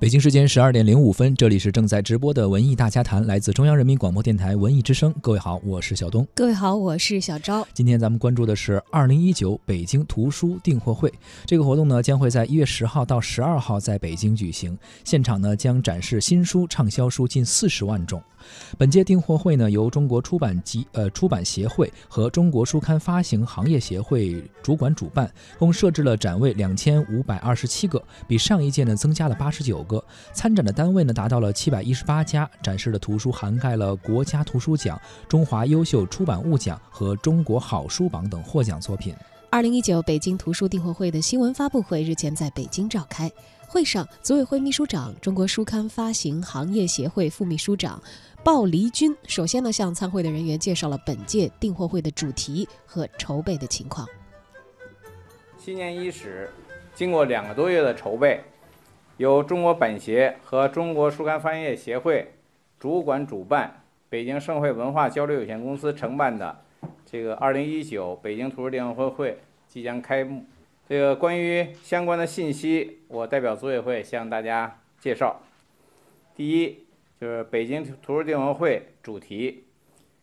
[0.00, 5.14] 北京时间十二点零五分，这里是正在直播的文艺大家谈，来自中央人民广播电台文艺之声。
[5.20, 6.26] 各位好，我是小东。
[6.34, 7.68] 各位好，我是小昭。
[7.74, 11.12] 今天咱们关注的是二零一九北京图书订货会。
[11.44, 14.74] 这个活动呢，将会在一月十号到十二号在北京举行。
[15.04, 18.22] 现场呢，将展示新书畅销书近四十万种。
[18.78, 30.02] 本届订货会呢，由中国出版集呃出版协会和中国书刊发行行业协会主管主办，共设置了展位两千五百二十七个，比上一届呢增加了八十九个。
[30.32, 39.14] 参展的单位呢达到了七百一十八家，展示的图书涵盖了国家图书奖、中华优秀出版物奖和中国好书榜等获奖作品。
[39.50, 43.28] 二零一九北京图书订货会的新闻发布会日前在北京召开。
[43.66, 48.02] 会上，组委会秘书长、中国书刊发行行业协会副秘书长
[48.42, 54.06] 鲍黎军首先呢向参会的人员介绍了本届订货会的主题和筹备的情况。
[55.56, 56.50] 新年伊始，
[56.96, 58.42] 经过两个多月的筹备，
[59.20, 62.26] 由中国版协和中国书刊发行业协会
[62.78, 66.58] 主管主办，北京盛会文化交流有限公司承办的
[67.04, 70.46] 这个二零一九北京图书订货会会即将开幕。
[70.88, 75.42] 这个关于相关的信息，我代表组委会向大家介绍。
[76.34, 76.78] 第一，
[77.20, 79.64] 就是北京图书订文会主题。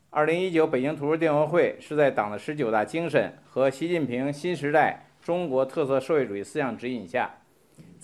[0.09, 7.36] 二零一九北京图书订文会是在党的十九大精神和习近平新时代中国特色社会主义思想指引下，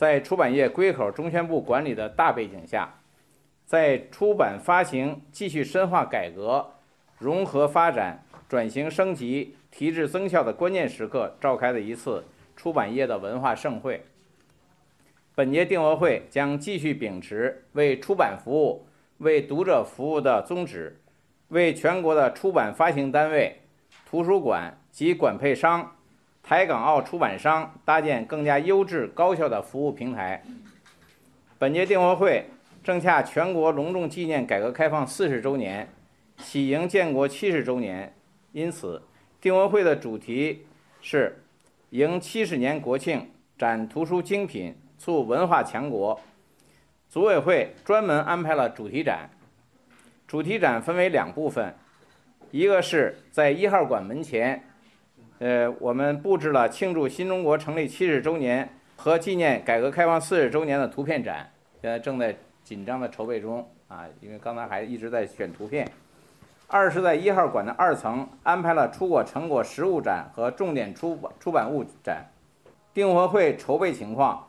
[0.04, 2.94] 在出版业归口中宣部管理的大背景下，
[3.66, 6.74] 在出版发行继续深化改革、
[7.20, 12.26] 融合发展、转型升级、提质增效的关键时刻召开的一次。
[12.58, 14.04] 出版业的文化盛会。
[15.36, 18.86] 本届订货会将继续秉持为出版服务、
[19.20, 21.00] 为读者服务的宗旨，
[21.48, 23.62] 为全国的出版发行单位、
[24.06, 25.96] 图书馆及管配商、
[26.44, 30.44] 台港澳出版商搭建更加优质高效的服务平台。
[31.58, 32.50] 本届订货会
[32.84, 35.88] 正恰全国隆重纪念改革开放四十周年，
[36.38, 38.14] 喜迎建国七十周年，
[38.52, 39.02] 因此
[39.40, 40.68] 订货会的主题
[41.02, 41.40] 是。
[41.94, 46.20] 迎七十年国庆，展图书精品，促文化强国。
[47.08, 49.30] 组委会专门安排了主题展，
[50.28, 51.76] 主题展分为两部分，
[52.50, 54.64] 一个是在一号馆门前，
[55.40, 61.52] 呃，我们布置了庆祝新中国成立七十周年和纪念改革开放四十周年的图片展，
[61.82, 65.90] 现在正在紧张的筹备中啊，因为刚才还一直在选图片。
[66.68, 72.26] 二是在一号馆的二层安排了出国成果实物展和重点出版出版物展。
[72.94, 74.48] 订货会筹备情况：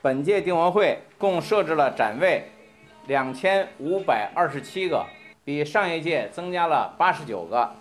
[0.00, 2.44] 本届订货会共设置了展位
[3.06, 5.04] 两千五百二十七个，
[5.44, 7.72] 比上一届增加了八十九个。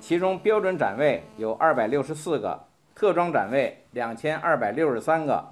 [0.00, 2.58] 其中标准展位有二百六十四个，
[2.94, 5.44] 特装展位两千二百六十三个，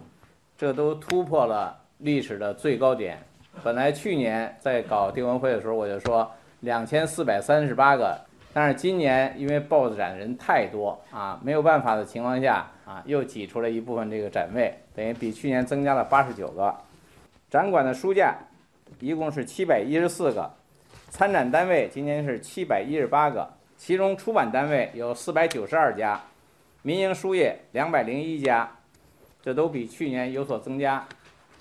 [0.57, 3.19] 这都突破了历史的最高点。
[3.63, 6.31] 本来去年在搞订货会的时候，我就说。
[6.61, 8.19] 两千四百三十八个，
[8.53, 16.75] 但是今年因为报展人太多啊，没有办法的情况下啊，又挤出了一部分这个展位，等于比去年增加了八十九个。
[17.51, 18.37] 展馆的书架
[19.01, 20.51] 一共是七百一十四个，
[21.11, 26.21] 参展单位今年是七百一十八个，其中出版单位有四百九十二家，
[26.83, 28.71] 民营书业两百零一家，
[29.43, 31.07] 这都比去年有所增加。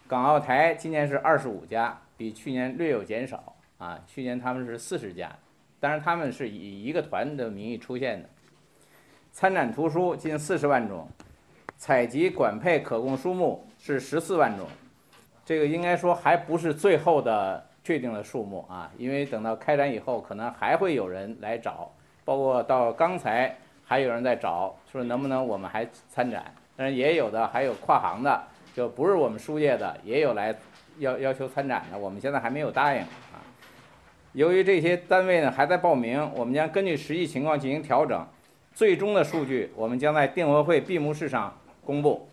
[0.08, 3.56] 港澳台今年是二十五家，比去年略有减少。
[3.78, 5.30] 啊，去年他们是四十家，
[5.82, 8.30] 当然他们是以一个团的名义出现的。
[9.34, 11.06] 参展图书近四十万种，
[11.78, 14.66] 采集管配可供书目是十四万种，
[15.44, 21.92] 这个应该说还不是最后的确定的数目啊，因为等到开展以后，可能还会有人来找，
[22.26, 23.56] 包括到刚才
[23.86, 28.44] 还有人在找，说能不能我们还参展，但是也有的还有跨行的，
[28.74, 30.54] 就不是我们书界的，也有来
[30.98, 33.40] 要要求参展的，我们现在还没有答应啊。
[34.34, 38.28] 由于这些单位呢还在报名，我们将根据实际情况进行调整，
[38.74, 41.56] 最终的数据我们将在订货会闭幕式上
[41.86, 42.28] 公布。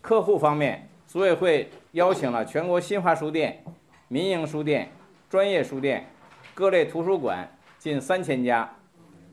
[0.00, 3.62] 客户方面，组委会邀请了全国新华书店、
[4.08, 4.88] 民营书店、
[5.28, 6.06] 专业书店、
[6.54, 7.46] 各类图书馆
[7.78, 8.68] 近三千家。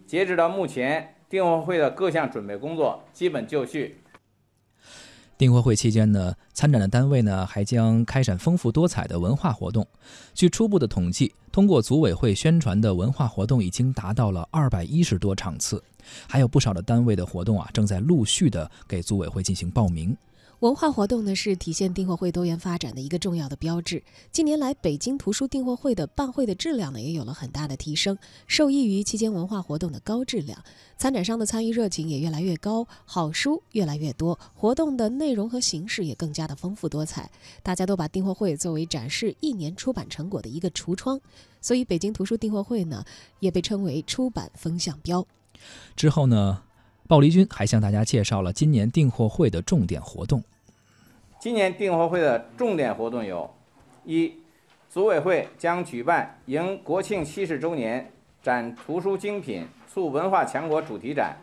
[0.07, 3.97] 截止到目前，订货会的各项准备工作基本就绪。
[5.37, 9.85] 订货会期间呢，参展的单位呢还将开展丰富多彩的文化活动。
[10.33, 15.83] 据初步的统计，通过组委会宣传的文化活动已经达到了二百一十多场次，
[16.25, 20.15] 还有不少的单位的活动啊正在陆续的给组委会进行报名。
[20.61, 24.01] 文化活动呢是体现订货会多元发展的一个重要的标志。
[24.31, 28.17] 近年来，北京图书订货会的办会的质量呢也有了很大的提升，
[28.47, 30.63] 受益于期间文化活动的高质量，
[30.97, 37.29] 参展商的参与热情也越来越高，好书越来越多，活动的内容和形式也更加的丰富多彩。
[37.61, 41.21] 大家都把订货会作为展示一年出版成果的一个橱窗，
[41.61, 43.05] 所以北京图书订货会呢
[43.39, 45.23] 也被称为出版风向标。
[45.95, 46.63] 之后呢？
[47.07, 50.43] 鲍黎军还向大家介绍了今年订货会的重点活动。
[51.39, 53.49] 今年订货会的重点活动有：
[54.03, 54.33] 一、
[54.89, 58.11] 组委会将举办迎国庆七十周年
[58.43, 61.37] 展图书精品促文化强国主题展；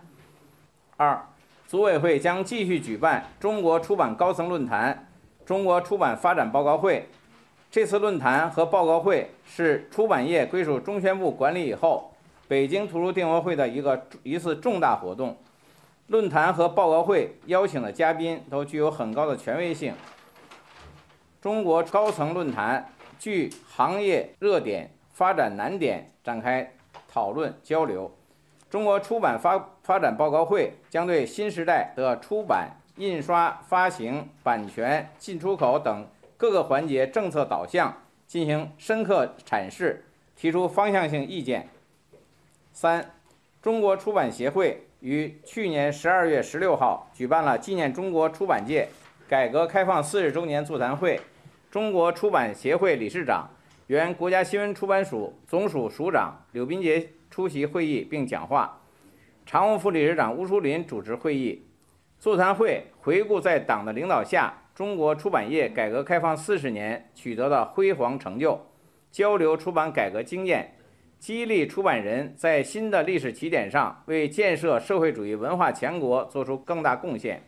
[0.98, 1.18] 二、
[1.66, 5.08] 组委会将继续举办中国出版高层论坛、
[5.46, 7.08] 中国出版发展报告会。
[7.70, 12.12] 这次论坛和报告会是出版业归属中宣部管理以后，
[12.46, 15.34] 北京图书订货会的一个一次重大活动。
[16.08, 19.94] 论坛和报告会邀请的嘉宾都具有很高的权威性。
[21.40, 26.74] 中国高层论坛据行业热点、发展难点展开
[27.08, 28.14] 讨论交流。
[28.68, 36.06] 中国出版发发展报告会将对新时代的出版、印刷、发行、版权、进出口等
[36.36, 40.04] 各个环节政策导向进行深刻阐释，
[40.36, 41.68] 提出方向性意见。
[42.72, 43.12] 三，
[43.62, 44.86] 中国出版协会。
[45.04, 48.88] 于去年十二月十六号举办了纪念中国出版界
[49.28, 51.20] 改革开放四十周年座谈会，
[51.70, 53.46] 中国出版协会理事长、
[53.88, 58.80] 原国家新闻出版署总署署长柳斌杰出席会议并讲话，
[59.44, 61.66] 常务副理事长邬淑林主持会议。
[62.18, 68.58] 座谈会回顾在党的领导下，中国出版业改革开放四十年取得的辉煌成就，
[69.10, 70.73] 交流出版改革经验。
[71.24, 77.42] 激励出版人在新的历史起点上为建设社会主义文化强国做出更大贡献。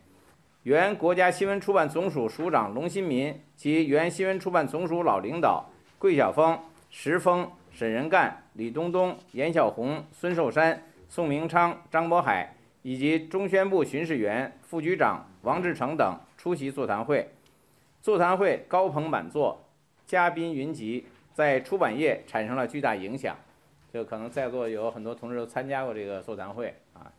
[0.62, 5.68] 原国家新闻出版总署署长龙新民及原新闻出版总署老领导
[5.98, 6.58] 桂晓峰、
[6.88, 17.28] 石峰、沈仁干、李东东、严小红、孙寿山、宋明昌、张渤海以及中宣部巡视员、副局长王志成等出席座谈会。
[18.00, 19.62] 座谈会高朋满座，
[20.06, 23.36] 嘉宾云集，在出版业产生了巨大影响。
[23.96, 27.10] 就可能在座有很多同志都参加过这个座谈会啊。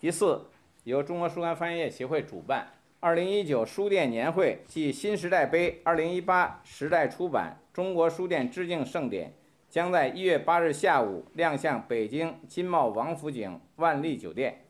[0.00, 0.40] 第四，
[0.82, 2.66] 由中国书刊翻译业协会主办，
[2.98, 9.32] 二零一九书店年会暨新时代杯二零一八时代出版中国书店致敬盛典
[9.70, 14.64] 将在一月八日下午亮相北京金茂王府井万丽酒店。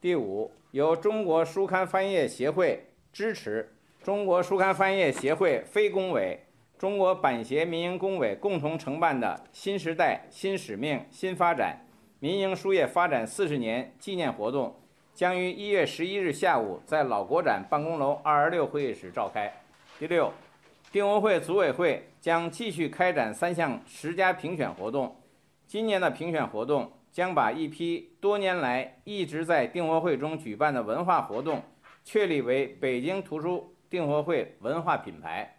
[0.00, 3.72] 第五，由中国书刊翻译业协会支持，
[4.02, 6.40] 中国书刊翻译业协会非工委。
[6.80, 11.84] 中国版协民营工委共同承办的新时代新使命新发展
[12.20, 14.74] 民营书业发展四十年纪念活动，
[15.12, 19.52] 将于一月十一日下午在老国展办公楼二二六会议室召开。
[19.98, 20.32] 第六，
[20.90, 25.14] 订货会组委会将继续开展三项十佳评选活动。
[25.66, 31.62] 今年的评选活动将把一批多年来一直在订货会中举办的文化活动，
[32.04, 35.58] 确立为北京图书订货会文化品牌。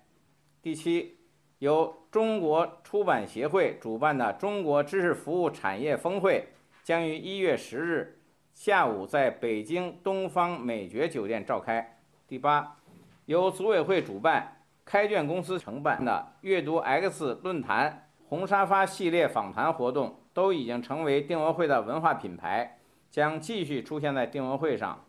[0.64, 1.18] 第七，
[1.58, 6.50] 由中国出版协会主办的中国知识服务产业峰会
[6.84, 8.20] 将于一月十日
[8.54, 11.98] 下午在北京东方美爵酒店召开。
[12.28, 12.78] 第八，
[13.26, 22.78] 由组委会主办、开卷公司承办的阅读 X 论坛、红沙发系列访谈活动都已经成为订货会的文化品牌，
[23.10, 25.06] 将继续出现在订货会上。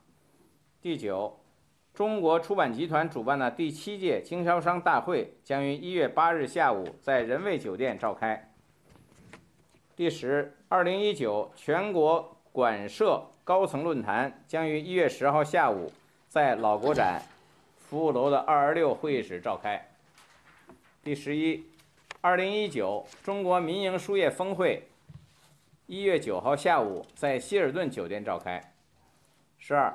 [0.80, 1.41] 第九。
[1.94, 8.50] 中国出版集团主办的第七届经销商大会将于一月八日下午在仁卫酒店召开。
[9.94, 15.92] 第十，二零一九全国馆社高层论坛将于一月十号下午
[16.28, 17.20] 在老国展
[17.76, 19.90] 服务楼的二二六会议室召开。
[21.04, 21.62] 第十一，
[22.22, 24.88] 二零一九中国民营书业峰会
[25.86, 28.72] 一月九号下午在希尔顿酒店召开。
[29.58, 29.94] 十二，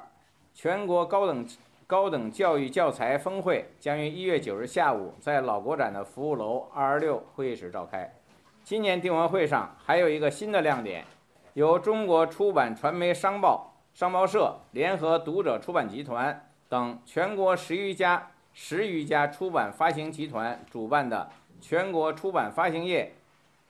[0.53, 1.43] 全国高等。
[1.88, 8.13] 高等教育教材峰会将于一月九日下午在老国展的服务楼二二六会议室召开。
[8.62, 11.06] 今年订货会上还有一个新的亮点，
[11.53, 21.29] 由中国出版传媒商报商报社联合读者出版集团等全国十余家十余家出版发行集团主办的
[21.62, 23.13] 全国出版发行业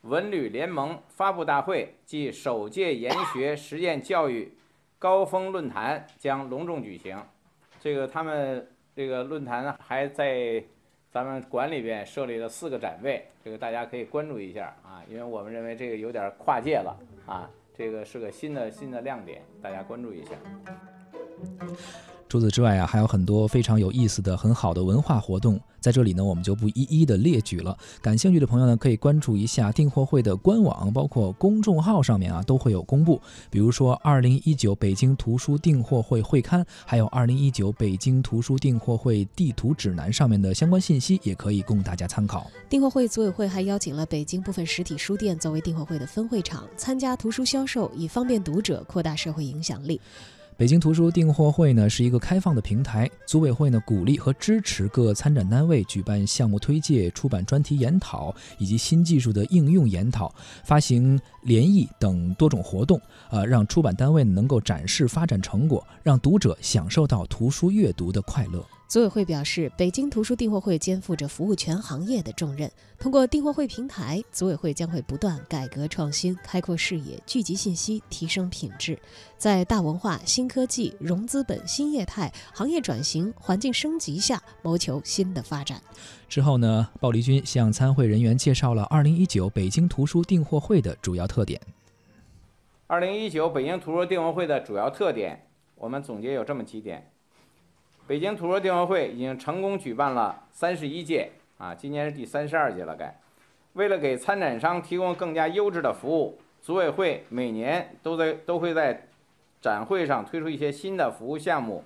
[0.01, 4.57] 文旅联盟发布大会暨首届研学实践教育
[4.97, 7.21] 高峰论坛将隆重举行。
[7.79, 10.63] 这个他们这个论坛还在
[11.11, 20.31] 咱们馆里边设立了四个展位，这个大家可以关注一下啊，因为我们认为这个有点跨界了啊，这个是个新的新的亮点，大家关注一下。
[22.29, 27.77] 除此之外啊，还有很多非常有意思的、很好的文化活动，在这里呢，我们就不一一的列举了。
[28.01, 33.21] 感兴趣的朋友呢，可以关注一下订货会的官网，包括公众号上面啊，都会有公布。
[33.49, 42.45] 比如说，二零一九北京图书订货会会刊，还有二零一九北京图书订货会地图指南上面的相关信息，也可以供大家参考。
[42.67, 50.01] 订货会组委会还邀请了北京部分实体书店作为订货会的分会场，参加图书销售，以方便读者，扩大社会影响力。
[50.57, 60.33] 北京图书订货会呢是一个开放的平台，组委会呢鼓励和支持各参展单位举办项目推介、出版专题研讨以及新技术的应用研讨、
[60.63, 62.99] 发行联谊等多种活动，
[63.29, 68.65] 呃，让出版单位能够展示发展成果，让读者享受到图书阅读的快乐。
[68.87, 72.71] 组委会表示，北京图书订货会肩负着服务全行业的重任。
[72.97, 78.97] 通过订货会平台，组委会将会不断改革创新、开阔视野、聚集信息、提升品质，
[79.37, 85.81] 在大文化、新科技、融资本、新业态、行业转型、环境升级下，谋求新的发展。
[86.29, 91.59] 之后呢，鲍黎军向参会人员介绍了2019北京图书订货会的主要特点。
[92.87, 97.11] 2019北京图书订货会的主要特点，我们总结有这么几点。
[98.07, 102.95] 北京图书订货会已经成功举办了三十一届，啊，今年是第三十二届了。
[102.95, 103.13] 该
[103.73, 109.07] 为了给参展商提供更加优质的服务，组委会每年都在都会在
[109.59, 111.83] 展会上推出一些新的服务项目。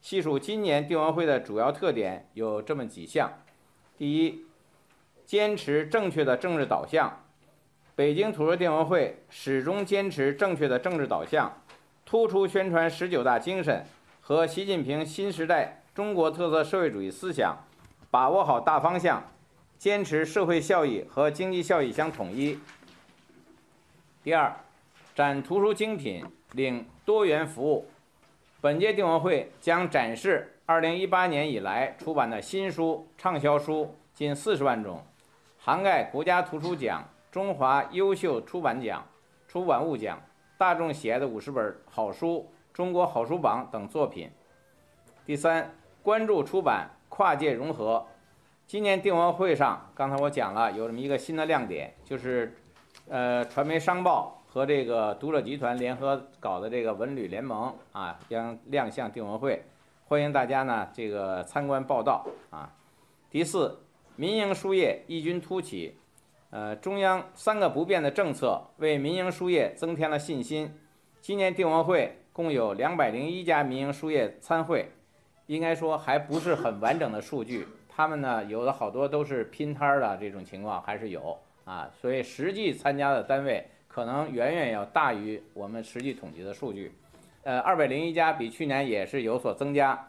[0.00, 3.30] 细数今年订货会的主要特点有这么几项：
[3.96, 4.44] 第一，
[5.24, 7.22] 坚持正确的政治导向。
[7.94, 11.62] 北京图书订货会始终坚持正确的政治导向，
[12.04, 13.86] 突出宣传十九大精神。
[14.30, 17.64] 和习近平新时代中国特色社会主义思想，
[18.12, 19.24] 把握好大方向，
[19.76, 22.56] 坚持社会效益和经济效益相统一。
[24.22, 24.54] 第二，
[25.16, 27.88] 展图书精品，领多元服务。
[28.60, 35.04] 本届订货会将展示2018年以来出版的新书、畅销书近40万种，
[35.58, 39.04] 涵盖国家图书奖、中华优秀出版奖、
[39.48, 40.22] 出版物奖、
[40.56, 42.48] 大众喜爱的50本好书。
[42.72, 44.30] 中国好书榜等作品。
[45.26, 48.06] 第三，关注出版跨界融合。
[48.66, 52.56] 今年订货会上，刚才我讲了，有这么一个新的亮点，就是，
[53.08, 59.64] 呃，传媒商报和这个读者集团联合搞的这个文旅联盟啊，将亮相订货会，
[60.06, 62.72] 欢迎大家呢这个参观报道啊。
[63.28, 63.80] 第四，
[64.14, 65.98] 民营书业异军突起，
[66.50, 70.78] 呃，中央三个不变的政策为民营书业增添了信心。
[71.20, 72.16] 今年订货会。
[72.32, 74.86] 共有两百零一家民营书业参会，
[75.46, 77.66] 应该说还不是很完整的数据。
[77.88, 86.92] 他们呢，有的好多都是拼摊儿的这种情况还是有啊，所以实际参加的单位可能远远要大于我们实际统计的数据。
[87.42, 90.08] 呃，二百零一家比去年也是有所增加。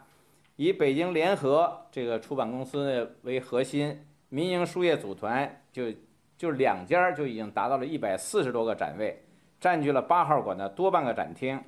[0.56, 5.84] 以北京联合这个出版公司为核心，民营书业组团就
[6.36, 9.22] 就两家就已经达到了一百四十多个展位，
[9.60, 11.60] 占据了八号馆的多半个展厅。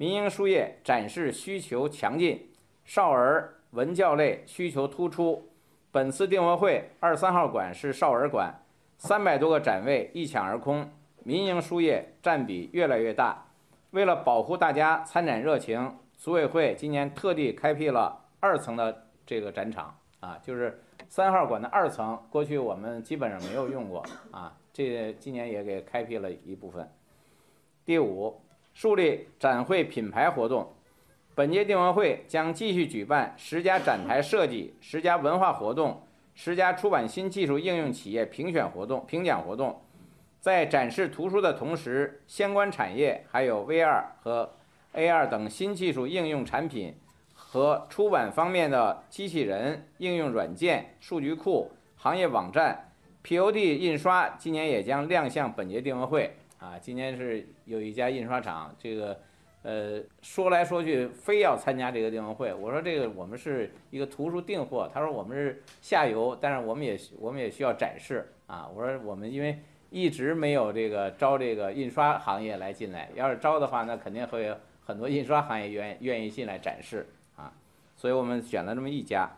[0.00, 2.48] 民营书业展示需求强劲，
[2.86, 5.50] 少儿文教类需求突出。
[5.92, 8.62] 本次订货会二三号馆是少儿馆，
[8.96, 10.90] 三百多个展位一抢而空，
[11.22, 13.44] 民营书业占比越来越大。
[13.90, 26.90] 为了保护大家参展热情，组委会今年特地开辟了二层的这个展场啊，就是三号馆的二层，过去我们基本上没有用过啊，这今年也给开辟了一部分。
[27.84, 28.40] 第五。
[28.80, 30.72] 树立展会品牌活动，
[31.34, 36.02] 本届订货会将继续举办十家展台设计、十家文化活动、
[36.34, 39.82] 十家出版新技术应用企业评选活动、评奖活动。
[40.40, 44.50] 在展示图书的同时，相关产业还有 VR 和
[44.94, 46.94] AR 等新技术应用产品
[47.34, 52.90] 和出版方面的机器人应用软件、数据库、行业网站、
[53.22, 56.34] POD 印刷，今年也将亮相本届订货会。
[56.60, 59.18] 啊，今年是有一家印刷厂，这个，
[59.62, 62.52] 呃，说来说去非要参加这个订货会。
[62.52, 68.68] 我说这个我们是一个图书订货，他说我们是下游，但是我们也我们也需要展示啊。
[68.74, 77.50] 我说我们因为一直没有这个招这个印刷行业来进来，要是招的话，那肯定会有很多印刷行业愿愿意进来展示啊。
[77.96, 79.30] 所以我们选了这么一家，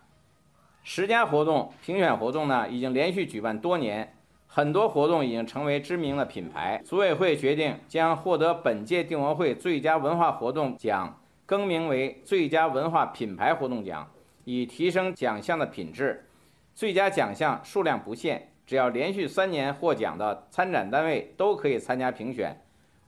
[0.83, 4.13] 十家活动评选活动呢，已经连续举办多年。
[4.55, 6.79] 很多活动已经成为知名的品牌。
[6.85, 14.07] 组委会决定将获得本届订货会最佳文化活动奖更名为最佳文化品牌活动奖，
[14.45, 16.27] 以提升奖项的品质。
[16.75, 22.55] 最佳奖项数量不限，只要连续三年获奖的参展单位都可以参加评选。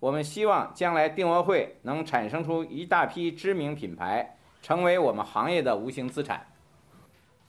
[0.00, 6.46] 我们希望将来订货会能产生出一大批知名品牌，成为我们行业的无形资产。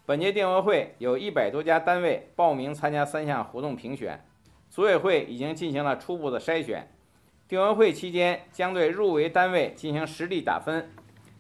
[0.07, 4.24] 本届订货会有一百多家单位报名参加三项活动评选，
[4.69, 6.88] 组委会已经进行了初步的筛选。
[7.47, 10.91] 订货会期间将对入围单位进行实力打分，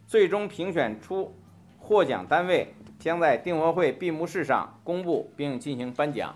[0.07, 1.35] 最终评选出
[1.77, 6.35] 获奖单位将在订货会闭幕式上公布并进行颁奖。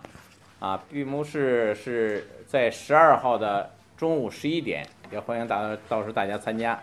[0.59, 6.79] 啊，闭幕式是在十二号的中午十一点，也欢迎大到时候大家参加。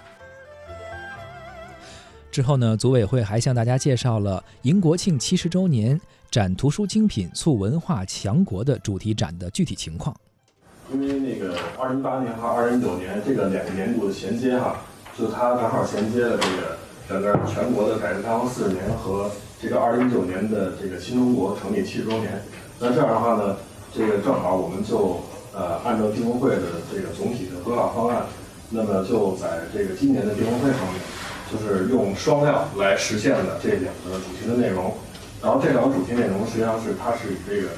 [2.36, 5.98] 之后呢，组委会还向大家介绍了迎国庆七十周年
[6.30, 10.14] 展图书精品促文化强国的主题展的具体情况。
[10.92, 14.76] 因为那个二零一八年和二零一九年这个两个年度的衔接哈，
[15.18, 16.76] 就它正好衔接了这个
[17.08, 22.42] 整个全国的改革开放四十年和这个二零一九年的这个新中国成立七十周年。
[22.78, 23.56] 那这样的话呢，
[23.94, 25.22] 这个正好我们就
[25.54, 28.26] 呃按照订货会的这个总体的规划方案，
[28.68, 31.00] 那么就在这个今年的订货会上面，
[31.50, 34.94] 就是用双料来实现了这两个主题的内容。
[35.42, 37.68] 然后这两个主题内容实际上是它是以这个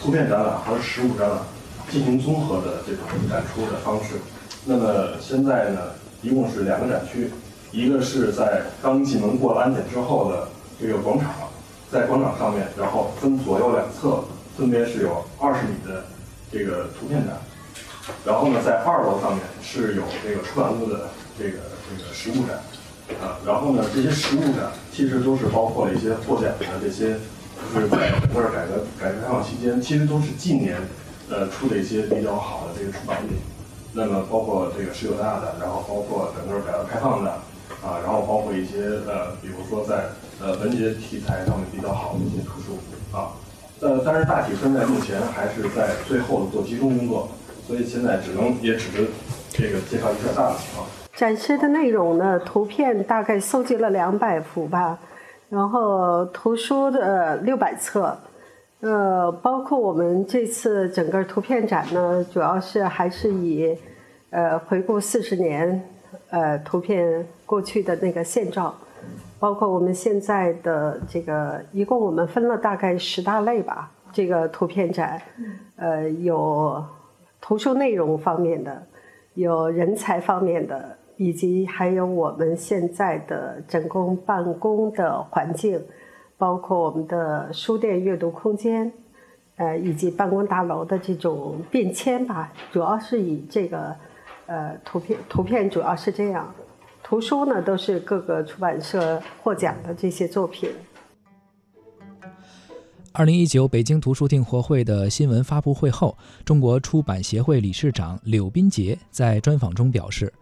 [0.00, 1.38] 图片展览和实物展览。
[1.90, 4.14] 进行综合的这种展出的方式。
[4.64, 5.78] 那么现在呢，
[6.22, 7.30] 一共是两个展区，
[7.72, 10.48] 一个是在刚进门过了安检之后的
[10.80, 11.30] 这个广场，
[11.92, 14.24] 在广场上面，然后分左右两侧，
[14.56, 16.04] 分别是有二十米的
[16.50, 17.36] 这个图片展。
[18.24, 22.58] 然后呢，在二楼上面是有这个出版物的这个这个实物展，
[23.20, 27.16] 啊，然后呢，这些实物展其实都是包括了一些获奖的这些，
[27.74, 30.76] 就是在整个改革改革开放期间，其实都是近年。
[31.26, 33.28] 呃，出的一些比较好的这个出版物，
[33.94, 37.30] 那么包括这个十九大的，然后包括整个改革开放的，
[37.82, 42.76] 啊，然后包括一些呃，比如说在呃文学题材上面比较好的一些图书
[43.16, 43.32] 啊，
[43.80, 47.30] 呃，但是大体分在目前还是在最后做集中工作，
[47.66, 49.08] 所以现在只能也只是
[49.50, 50.86] 这个介绍一下大的情况。
[51.14, 54.98] 展示的内容呢，图片大概搜集了两百幅吧，
[55.48, 58.16] 然后图书的六百册。
[58.80, 63.74] 呃，包括我们这次整个图片展呢，主要是还是以，
[64.30, 65.82] 呃，回顾四十年，
[66.28, 68.74] 呃，图片过去的那个现状，
[69.38, 73.90] 包括我们现在的这个，一共我们分了大概十大类吧。
[74.12, 75.20] 这个图片展，
[75.76, 76.84] 呃，有
[77.40, 78.82] 图书内容方面的，
[79.32, 85.80] 有人才方面的，以及还有我们现在的整工办公的环境。
[86.36, 88.92] 包括我们的书店阅读空间，
[89.56, 93.94] 呃，以及办公大楼的这种变迁吧，主要是以这个，
[94.46, 96.52] 呃，图片图片主要是这样，
[97.04, 100.68] 图书呢都是各个出版社获奖的这些作品。
[103.16, 110.32] 二零一九北京图书订货会的新闻发布会后，中国出版协会理事长柳斌杰在专访中表示，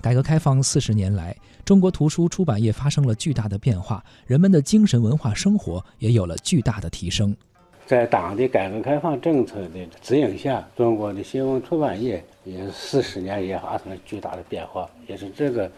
[0.00, 7.36] 改革开放四十年来，中国图书出版业发生了巨大的变化，人们的精神文化生活也有了巨大的提升。
[7.84, 15.70] 在党的改革开放政策的指引下，中国的新闻出版业也四十年也发生了巨大的变化，也是这个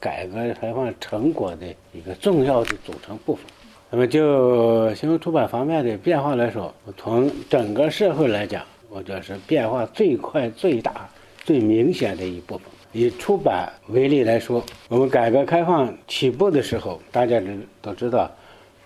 [0.00, 3.44] 改革开放成果的一个重要的组成部分。
[3.90, 11.08] 那么就新闻出版方面的变化来说，从整个社会来讲，我觉得是变化最快、最大、
[11.42, 12.66] 最明显的一部分。
[12.92, 17.46] 以出版为例来说，我们改革开放起步的时候，大家都
[17.80, 18.30] 都知道，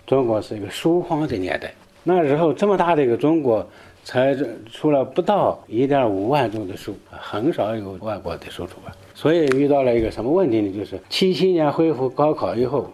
[0.07, 1.73] 中国是一个书荒的年代。
[2.03, 3.67] 那时候这么大的一个中国，
[4.05, 4.33] 才
[4.71, 8.93] 出了不到一点五万种的书，很少有外国的书出版。
[9.13, 10.71] 所以遇到了一个什么问题呢？
[10.73, 12.89] 就是七七年恢复高考以后。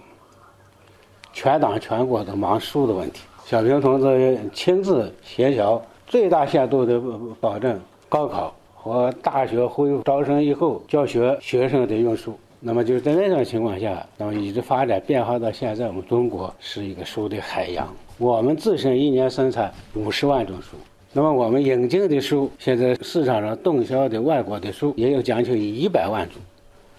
[1.32, 7.00] 全党全国都忙书的问题，小平同志亲自协调，最大限度的
[7.40, 12.38] 保证高考和大学恢复招生以后教学学生的用书。
[12.60, 17.88] 那么就是在那种情况下，那么一直发展变化到现在，我们中国是一个书的海洋。
[18.18, 20.76] 我们自身一年生产五十万种书，
[21.14, 26.42] 那么我们引进的书，现在市场上动销的外国的书也有将近一百万种，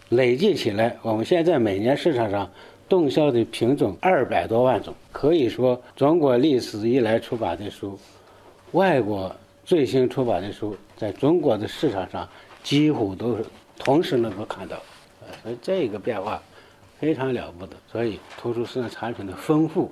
[0.08, 2.48] 累计起来，我们现在每年市场上。
[2.90, 7.96] 动销的品种二百多万种，可以说中国历史以来出版的书，
[8.72, 12.28] 外国最新出版的书，在中国的市场上
[12.64, 13.46] 几乎都是
[13.78, 14.76] 同时能够看到，
[15.40, 16.42] 所以这个变化
[16.98, 17.76] 非常了不得。
[17.90, 19.88] 所以图书市场产品的丰富，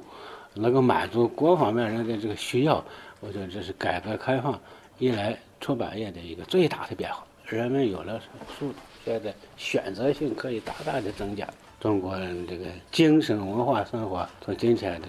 [0.54, 2.84] 能够满足各方面人的这个需要，
[3.20, 4.60] 我觉得这是改革开放
[4.98, 7.24] 以来出版业的一个最大的变化。
[7.44, 8.20] 人们有了
[8.58, 8.72] 书，
[9.04, 11.48] 现在选择性可以大大的增加。
[11.80, 15.08] 中国人这个精神文化生活，从今天的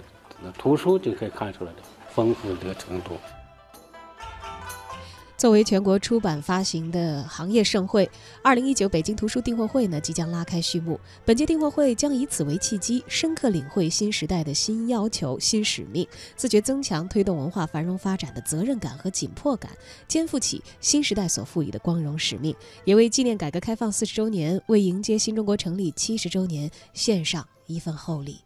[0.57, 1.77] 图书就可以看出来的
[2.09, 3.17] 丰富的程度。
[5.39, 8.11] 作为全国出版发行的行业盛会，
[8.43, 10.99] 二零一九北京图书订货会呢即将拉开序幕。
[11.23, 19.71] 本届订货会将以此为契机，深刻领会新时代的新要求、新使命，自觉增强推动文化繁荣发展的责任感和紧迫感，
[20.09, 28.41] 肩负起新时代所赋予的光荣使命，也为纪念改革开放四十周年、为迎接新中国成立七十周年献上一份厚礼。